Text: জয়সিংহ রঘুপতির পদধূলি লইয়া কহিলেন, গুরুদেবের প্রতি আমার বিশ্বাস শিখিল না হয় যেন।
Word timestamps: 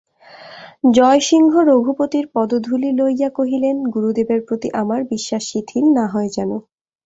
জয়সিংহ 0.91 1.53
রঘুপতির 1.69 2.25
পদধূলি 2.35 2.89
লইয়া 2.99 3.29
কহিলেন, 3.37 3.75
গুরুদেবের 3.93 4.39
প্রতি 4.47 4.67
আমার 4.81 5.01
বিশ্বাস 5.11 5.43
শিখিল 5.51 5.85
না 5.97 6.05
হয় 6.13 6.29
যেন। 6.35 6.51